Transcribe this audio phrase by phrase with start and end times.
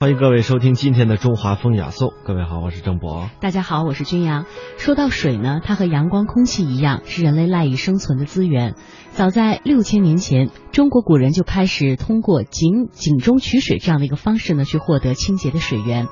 [0.00, 2.12] 欢迎各位收听今天的中华风雅颂。
[2.24, 3.28] 各位好，我是郑博。
[3.40, 4.46] 大家好，我是君阳。
[4.76, 8.76] 说到水呢，它和阳光、空气一样，是人类赖以生存的资源。
[9.10, 16.06] 早在六千年前，中国古人就开始通过井井中取水这样的一个方式呢，去获得清洁的水源。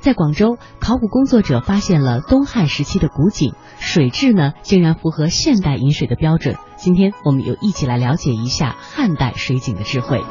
[0.00, 6.56] 在广州，考古工作者发现了东汉时期的古井，水质呢竟然符合现代饮水的标准。
[6.76, 10.22] 今天我们又一起来了解一下汉代水井的智慧。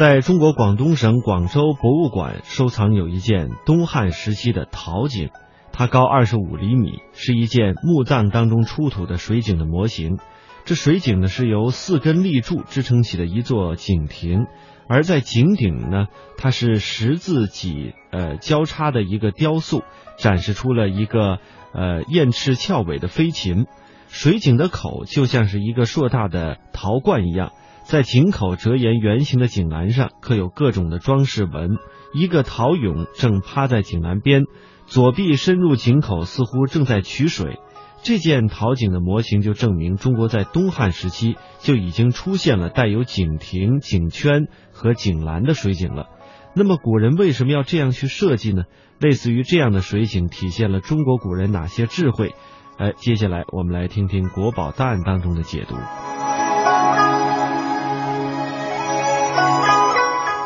[0.00, 5.28] 在中国广东省广州博物馆收藏有一件东汉时期的陶井，
[5.74, 10.18] 它高二十五厘米，是一件墓葬当中出土的水井的模型。
[10.64, 14.46] 这水井呢是由四根立柱支撑起的一座井亭，
[14.88, 16.06] 而在井顶呢，
[16.38, 19.82] 它是十字脊呃交叉的一个雕塑，
[20.16, 21.40] 展示出了一个
[21.74, 23.66] 呃燕翅翘尾的飞禽。
[24.10, 27.52] 水井的口就像是一个硕大的陶罐一样。
[27.84, 31.70] 在井口折沿圆形的井栏上刻有各种的装饰纹，
[32.14, 34.44] 一个陶俑正趴在井栏边，
[34.86, 37.58] 左臂伸入井口，似乎正在取水。
[38.02, 46.06] 这件陶井的模型就证明中国在东汉时期就已经出现了带有井亭、井圈和井栏的水井了。
[46.54, 48.62] 那么古人为什么要这样去设计呢？
[49.00, 52.34] 类似于这样的水井体现了中国古人哪些智慧？
[52.80, 55.76] 哎，接下来我们来听听国宝档案当中的解读。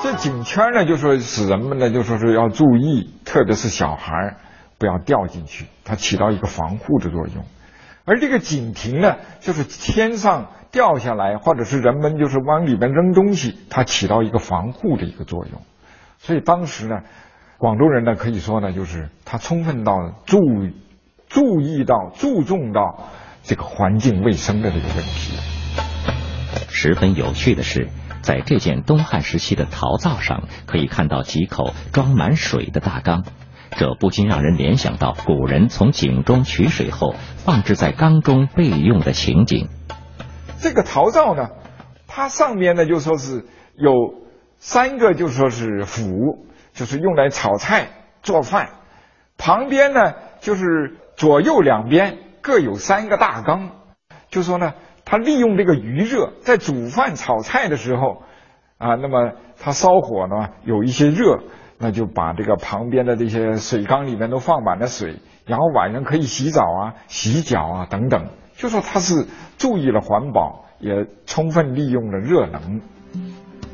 [0.03, 4.37] 这井圈呢，就说使人们呢，就说是要注意，特别是小孩
[4.79, 7.45] 不要掉进去，它起到一个防护的作用。
[8.05, 15.63] 而这个井亭呢，就是天上掉下来，或者是人们就是往里面扔东西，它起到一个防护的一个作用。
[16.19, 16.97] 所以当时呢，
[17.59, 19.95] 广州人呢可以说呢，就是他充分到
[20.27, 20.39] 注
[21.35, 23.11] 注意到、注重到
[23.43, 25.37] 这个环境卫生的这个问题。
[26.71, 27.91] 十分有趣的是。
[28.23, 33.23] 在这件东汉时期的陶灶上，可以看到几口装满水的大缸，
[33.73, 39.69] 这不禁让人联想到古人从井中取水后放置在缸中备用的情景。
[40.59, 41.51] 这个陶灶呢，
[42.07, 43.45] 它上面呢就说是
[43.77, 43.93] 有
[44.59, 47.89] 三个，就说是釜，就是用来炒菜
[48.23, 48.69] 做饭；
[49.37, 53.71] 旁边呢就是左右两边各有三个大缸，
[54.29, 54.75] 就说呢。
[55.07, 58.23] 他利用这个余热，在煮饭炒菜的时候，
[58.79, 61.41] 啊，那么他烧火呢，有一些热，
[61.79, 69.27] 那就把这个旁边的这些水缸里面都放满了水，然后晚上可以洗澡啊、洗脚啊等等，就说他是
[69.59, 72.81] 注意了环保，也充分利用了热能。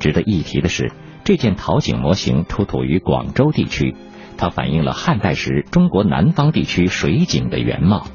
[0.01, 0.91] 值得一提的是，
[1.23, 3.95] 这件陶井模型出土于广州地区，
[4.41, 8.07] 它反映了汉代时中国南方地区水井的原貌，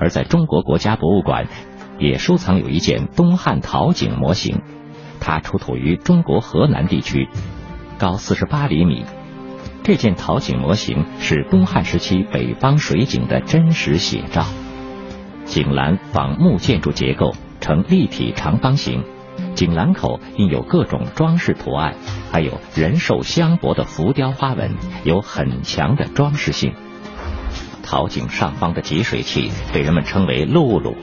[0.00, 1.46] 而在中国国家博物馆。
[1.96, 4.62] 也收藏有一件东汉陶井模型，
[5.20, 7.28] 它出土于中国河南地区，
[8.00, 9.04] 高四十八厘米。
[9.84, 14.44] 这件陶井模型是东汉时期北方水井的真实写照。
[15.44, 19.04] 井栏仿木建筑结构，呈立体长方形，
[19.54, 21.94] 井栏口印有各种装饰图案，
[22.32, 24.74] 还有人兽相搏的浮雕花纹，
[25.04, 26.74] 有很强的装饰性。
[27.82, 30.94] 陶井上方的集水器被人们称为辘轳。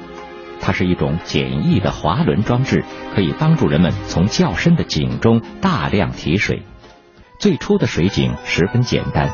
[0.59, 2.83] 它是一种简易的滑轮装置，
[3.15, 6.63] 可以帮助人们从较深的井中大量提水。
[7.39, 9.31] 最初的水井十分简单。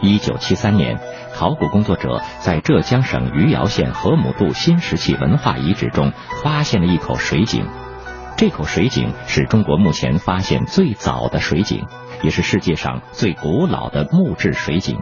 [0.00, 1.00] 一九七三年，
[1.34, 7.66] 考古工作者在浙江省余姚县河姆渡新石器文化遗址中发现了一口水井。
[8.36, 11.86] 这口水井是中国目前发现最早的水井，
[12.22, 14.98] 也是世界上最古老的木质水井。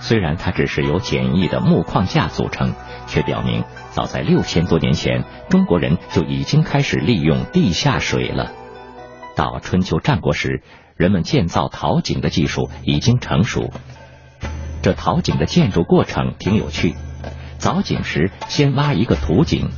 [0.00, 2.74] 虽然它只是由简易的木框架组成，
[3.06, 8.50] 却表明早在六千多年前，中国人就已经开始利用地下水了。
[9.36, 10.64] 到春秋战国时，
[10.96, 13.70] 人们建造陶井的技术已经成熟。
[14.82, 16.96] 这陶井的建筑过程挺有趣。
[17.60, 19.70] 凿井时，先挖一个土井，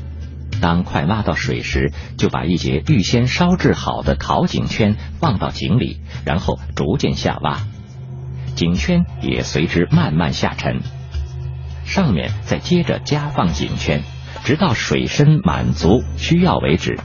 [0.65, 7.61] 当快挖到水时，就把一节预先烧制好的陶井圈放到井里，然后逐渐下挖。
[8.55, 10.81] 井圈也随之慢慢下沉，
[11.85, 14.05] 上面再接着加放井圈，
[14.43, 16.99] 直到水深满足需要为止。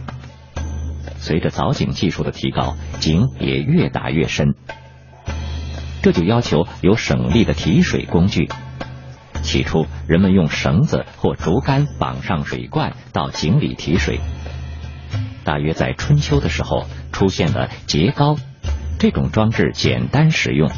[1.18, 4.56] 随着凿井技术的提高，井也越打越深。
[6.02, 8.48] 这就要求有省力的提水工具。
[9.50, 14.20] 起初，人们用绳子或竹竿绑上水罐到井里提水。
[15.44, 18.36] 大约在春秋的时候，出现了节高，
[19.00, 20.70] 这种装置简单实用。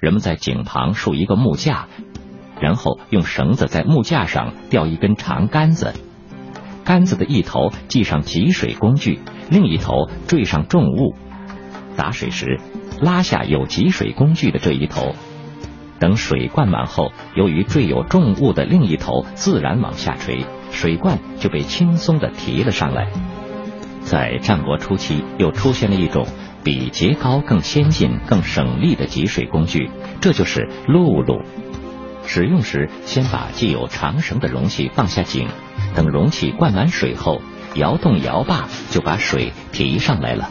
[0.00, 1.88] 人们在井旁竖一个木架，
[2.58, 5.92] 然后用绳子在木架上吊一根长杆子，
[6.86, 9.20] 杆子的一头系上集水工具，
[9.50, 11.14] 另一头坠上重物。
[11.98, 12.58] 打水时
[13.02, 15.14] 拉下有集水工具的这一头，
[16.04, 23.08] 等水灌满后，由于坠有重物的另一头自然往下垂，水罐就被轻松的提了上来。
[24.02, 26.26] 在战国初期，又出现了一种
[26.62, 29.88] 比节高更先进、更省力的集水工具，
[30.20, 31.42] 这就是辘轳。
[32.26, 35.48] 使用时，先把系有长绳的容器放下井，
[35.94, 37.40] 等容器灌满水后，
[37.76, 40.50] 摇动摇把就把水提上来了。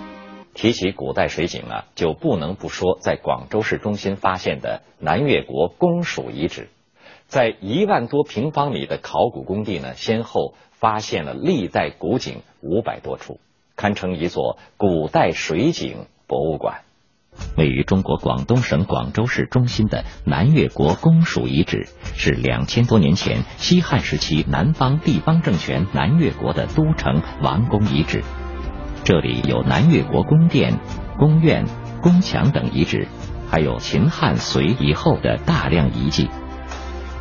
[0.54, 6.70] 提起古代水井啊，就不能不说在广州市中心发现的南越国公署遗址。
[7.28, 13.40] 在一万多平方米的考古工地呢，先后发现了历代古井五百多处，
[13.76, 16.82] 堪称一座古代水井博物馆。
[17.58, 28.24] 位于中国广东省广州市中心的南越国公署遗址，是两千多年前西汉时期南方地方政权南越国的都城王宫遗址。
[29.04, 30.80] 这里有南越国宫殿、
[31.18, 31.66] 宫苑、
[32.02, 33.08] 宫墙等遗址，
[33.50, 36.30] 还有秦汉隋以后的大量遗迹。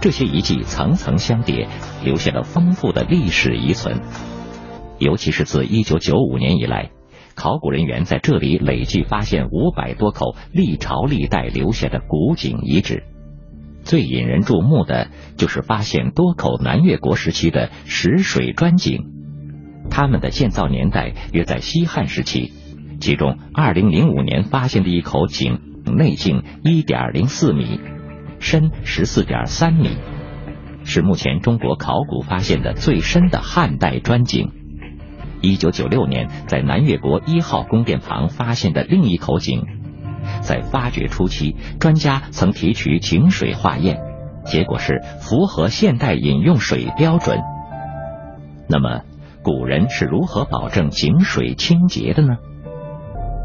[0.00, 1.68] 这些遗迹层层相叠，
[2.04, 4.00] 留下了丰富的历史遗存。
[4.98, 6.90] 尤其是自一九九五年以来。
[7.34, 13.04] 考古人员在这里累计发现五百多口历朝历代留下的古井遗址，
[13.84, 15.08] 最引人注目的
[15.38, 19.06] 就是发现多口南越国时期的石水砖井，
[19.92, 22.50] 他们的建造年代约在西汉时期。
[22.98, 27.78] 其中，二零零五年发现的一口井内径一点零四米，
[28.40, 29.90] 深十四点三米，
[30.84, 34.50] 是目前中国考古发现的最深的汉代砖井。
[35.42, 39.66] 一九九六年，在南越国一号宫殿旁发现的另一口井，
[40.40, 43.98] 在发掘初期，专家曾提取井水化验，
[44.46, 47.40] 结果是符合现代饮用水标准。
[48.68, 49.02] 那么，
[49.42, 52.36] 古人是如何保证井水清洁的呢？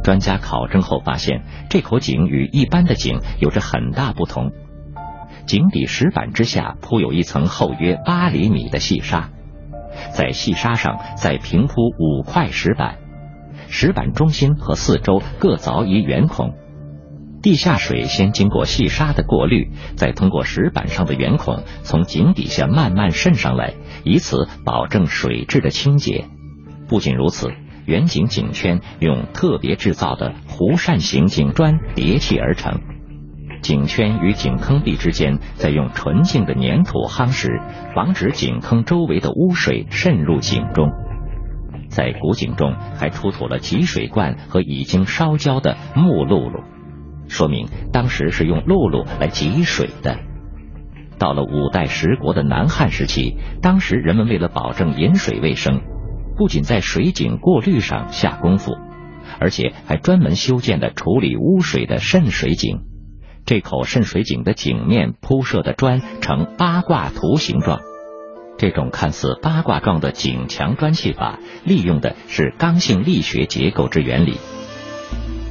[0.04, 4.52] 专家考证后发现，这口井与一般的井有着很大不同，
[5.46, 9.32] 井底石板之下铺有一层厚约八厘米的细沙。
[10.14, 13.00] 在细沙上再平铺五块石板，
[13.68, 16.54] 石板中心和四周各凿一圆孔，
[17.42, 23.74] 地下水先经过细沙的过滤，再通过石板上的圆孔从井底下慢慢渗上来，
[24.04, 26.26] 以此保证水质的清洁。
[26.90, 27.52] 不仅如此，
[27.86, 32.82] 圆井井圈用特别制造的弧扇形井砖叠砌而成。
[33.62, 37.60] 井圈与井坑壁之间，再用纯净的粘土夯实，
[37.96, 40.90] 防止井坑周围的污水渗入井中。
[41.90, 46.64] 在古井中还出土了集水罐和已经烧焦的木辘轳，
[47.28, 50.20] 说明当时是用辘轳来汲水的。
[51.20, 55.82] 到了五代十国的南汉时期，当时人们为了保证饮水卫生，
[56.38, 58.74] 不仅在水井过滤上下功夫，
[59.40, 62.82] 而且还专门修建了处理污水的渗水井。
[63.46, 67.80] 这口渗水井的井面铺设的砖呈八卦图形状，
[68.58, 74.38] 这种看似八卦状的井墙砖砌法，利用的是刚性力学结构之原理。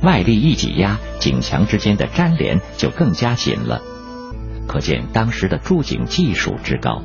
[0.03, 3.83] 外力一挤压，井墙之间的粘连就更加紧了，
[4.67, 7.03] 可见当时的筑井技术之高。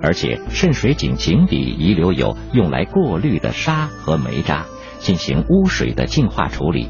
[0.00, 4.66] 而且渗水井井底遗留有用来过滤的沙和煤渣，
[4.98, 6.88] 进行污水的净化处理。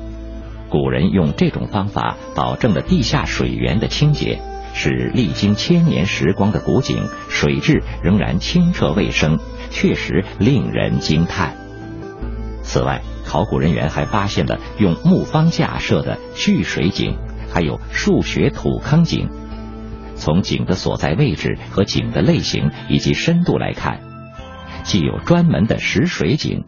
[0.70, 4.40] 古人用这种方法保证了地下水源的清洁，
[4.72, 11.54] 使历经千年时光的古井水质仍然清澈卫生，确实令人惊叹。
[12.62, 17.16] 此外，考古人员还发现了用木方架设的蓄水井，
[17.50, 19.26] 还有数学土坑井。
[20.16, 24.02] 从井的所在位置和井的类型以及深度来看，
[24.82, 26.62] 既有专门的食水井，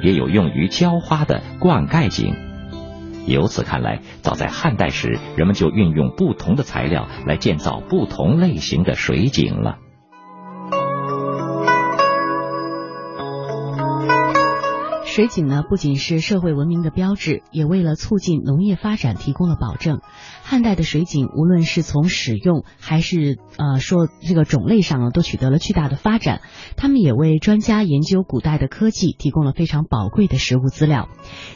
[0.00, 2.32] 也有用于浇花的灌溉井。
[3.26, 9.78] 由此看来，早在汉代时，人们就运用不同的材料来建造不同类型的水井了。
[15.18, 19.98] 水井呢，不仅是社会文明的标志，也为了促进农业发展提供了保证。
[20.44, 26.40] 汉代的水井，无论是从使用还是呃说这个种类上啊，都取得了巨大的发展。
[26.76, 31.08] 他们也为专家研究古代的科技提供了非常宝贵的实物资料。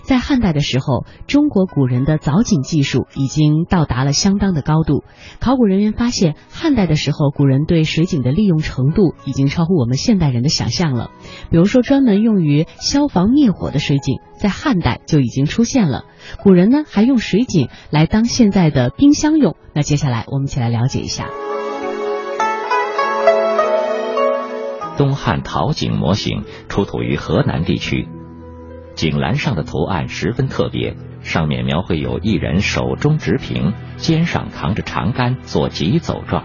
[0.02, 5.04] 在汉代的时候，中国古人的凿井技术已经到达了相当的高度。
[5.38, 11.12] 考古人员发现，汉代的时候，古人对水井的利用程度已经超乎我们现代人的想象了。
[11.52, 16.04] 比如说，专门用于消防灭火的水井，在汉代就已经出现了。
[16.42, 19.56] 古人呢，还用水井来当现在的冰箱用。
[19.74, 21.28] 那接下来，我们一起来了解一下。
[24.96, 28.08] 东汉陶井模型出土于河南地区，
[28.94, 36.44] 井栏上的图案十分特别，上面描绘有一人手中执瓶，肩上扛着长杆，做疾走状。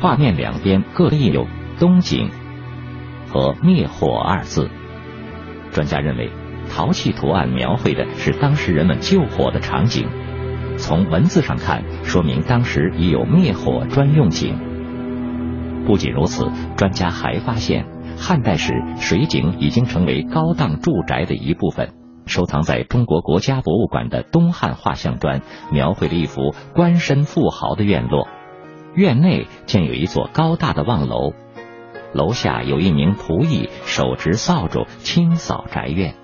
[0.00, 1.46] 画面两边各印有
[1.80, 2.30] “东井”
[3.28, 4.70] 和“灭火”二字。
[5.74, 6.30] 专家认为，
[6.70, 10.08] 陶器图案描绘的是当时人们救火的场景。
[10.78, 14.56] 从文字上看，说明当时已有灭火专用井。
[15.84, 17.84] 不仅如此，专家还发现，
[18.16, 21.92] 汉代时水井已经成为高档住宅的一部分。
[22.26, 28.26] 收藏在中国国家博物馆的东汉画像砖，描绘了一幅官绅富豪的院落。
[28.94, 31.32] 院内建有一座高大的望楼，
[32.14, 36.14] 楼下有一名仆役手执扫帚清扫宅院。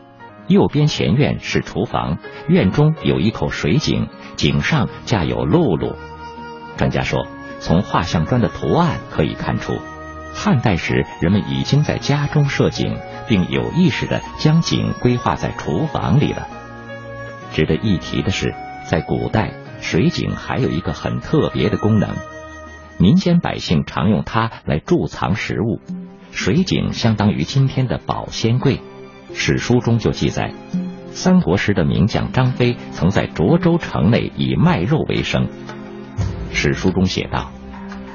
[0.47, 2.18] 右边前院是厨房，
[2.49, 5.94] 院中有一口水井，井上架有辘轳。
[6.76, 7.26] 专家说，
[7.61, 9.78] 从画像砖的图案可以看出，
[10.35, 12.97] 汉代时人们已经在家中设井，
[13.28, 16.49] 并有意识的将井规划在厨房里了。
[17.52, 18.54] 值得一提的是，
[18.88, 22.11] 在古代，水井还有一个很特别的功能，
[23.00, 25.80] 民间百姓常用它来贮藏食物。
[26.33, 28.80] 水井相当于今天的保鲜柜。
[29.33, 30.52] 史书中就记载，
[31.11, 35.49] 三国时的名将张飞曾在涿州城内以卖肉为生。
[36.52, 37.50] 史书中写道：“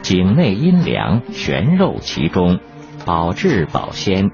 [0.04, 2.60] 井内阴凉，悬肉其中，
[3.06, 4.30] 保质保鲜，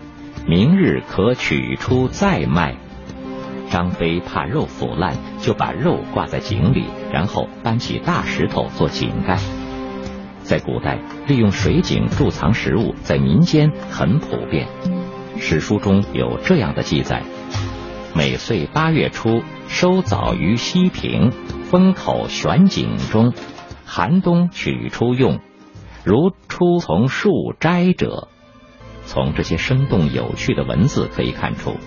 [0.45, 2.75] 明日可取出再卖。”
[3.71, 9.39] 张飞怕肉腐烂，就把肉挂在井里，然后搬起大石头做井盖。
[10.51, 14.67] 在古代，利用水井贮藏食物，在民间很普遍。
[15.39, 17.23] 史书中有这样的记载：
[18.13, 21.31] 每岁八月初，收枣于西平，
[21.63, 23.33] 封口悬井中，
[23.85, 25.39] 寒冬取出用。
[26.03, 28.27] 如初从树摘者。
[29.05, 31.77] 从这些生动有趣的文字可以看出，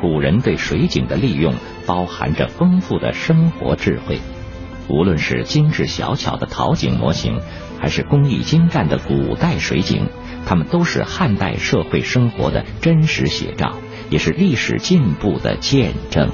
[0.00, 1.52] 古人对水井的利用
[1.86, 4.20] 包含着丰富的生活智慧。
[4.88, 7.40] 无论是精致小巧的陶景模型，
[7.80, 10.08] 还是工艺精湛的古代水井。
[10.46, 13.76] 它们都是汉代社会生活的真实写照，
[14.10, 16.22] 也是历史进步的见证。